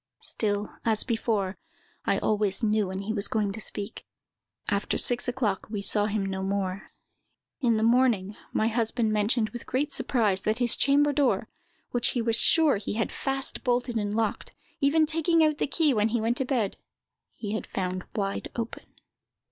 Still, 0.23 0.75
as 0.83 1.03
before, 1.03 1.59
I 2.05 2.17
always 2.17 2.63
knew 2.63 2.87
when 2.87 3.01
he 3.01 3.13
was 3.13 3.27
going 3.27 3.51
to 3.51 3.61
speak. 3.61 4.03
After 4.67 4.97
six 4.97 5.27
o'clock, 5.27 5.67
we 5.69 5.83
saw 5.83 6.07
him 6.07 6.25
no 6.25 6.41
more. 6.41 6.89
In 7.59 7.77
the 7.77 7.83
morning, 7.83 8.35
my 8.51 8.67
husband 8.67 9.13
mentioned, 9.13 9.49
with 9.51 9.67
great 9.67 9.93
surprise, 9.93 10.41
that 10.41 10.57
his 10.57 10.75
chamber 10.75 11.13
door, 11.13 11.49
which 11.91 12.07
he 12.17 12.21
was 12.23 12.35
sure 12.35 12.77
he 12.77 12.93
had 12.93 13.11
fast 13.11 13.63
bolted 13.63 13.95
and 13.95 14.15
locked, 14.15 14.55
even 14.79 15.05
taking 15.05 15.43
out 15.43 15.59
the 15.59 15.67
key 15.67 15.93
when 15.93 16.07
he 16.07 16.19
went 16.19 16.37
to 16.37 16.45
bed, 16.45 16.77
he 17.29 17.51
had 17.53 17.67
found 17.67 18.03
wide 18.15 18.47
open." 18.55 18.95